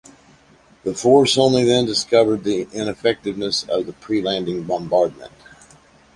The 0.83 0.95
force 0.95 1.37
only 1.37 1.63
then 1.63 1.85
discovered 1.85 2.43
the 2.43 2.67
ineffectiveness 2.73 3.65
of 3.69 3.85
the 3.85 3.93
pre-landing 3.93 4.63
bombardment. 4.63 5.31